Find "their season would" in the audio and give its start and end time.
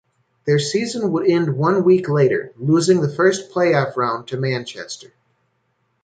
0.47-1.27